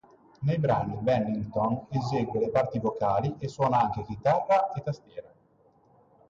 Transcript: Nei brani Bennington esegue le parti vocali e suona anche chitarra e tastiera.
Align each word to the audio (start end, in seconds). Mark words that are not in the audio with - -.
Nei 0.39 0.57
brani 0.57 0.97
Bennington 0.99 1.85
esegue 1.91 2.39
le 2.39 2.49
parti 2.49 2.79
vocali 2.79 3.35
e 3.37 3.47
suona 3.47 3.81
anche 3.81 4.01
chitarra 4.01 4.71
e 4.71 4.81
tastiera. 4.81 5.31